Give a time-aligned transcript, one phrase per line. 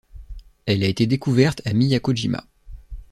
[0.65, 2.43] Elle a été découverte à Miyako-jima.